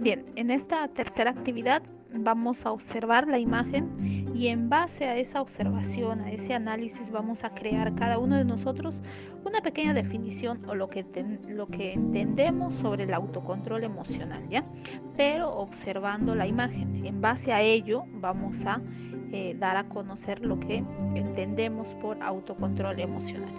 [0.00, 1.82] Bien, en esta tercera actividad
[2.14, 7.44] vamos a observar la imagen y en base a esa observación, a ese análisis, vamos
[7.44, 8.94] a crear cada uno de nosotros
[9.44, 14.64] una pequeña definición o lo que, entendemos sobre el autocontrol emocional, ¿ya?
[15.18, 17.04] Pero observando la imagen.
[17.04, 18.80] En base a ello vamos a
[19.32, 20.82] eh, dar a conocer lo que
[21.14, 23.52] entendemos por autocontrol emocional.